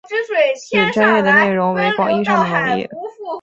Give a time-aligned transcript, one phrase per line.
[0.67, 2.89] 此专页的内容为广义上的农业。